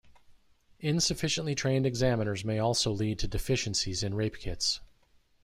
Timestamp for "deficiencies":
3.27-4.01